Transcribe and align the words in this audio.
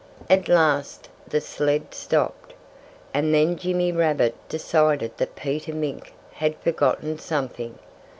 At 0.31 0.49
last 0.49 1.09
the 1.27 1.39
sled 1.39 1.93
stopped. 1.93 2.55
And 3.13 3.31
then 3.35 3.55
Jimmy 3.55 3.91
Rabbit 3.91 4.33
decided 4.49 5.15
that 5.17 5.35
Peter 5.35 5.75
Mink 5.75 6.11
had 6.31 6.57
forgotten 6.57 7.19
something. 7.19 7.77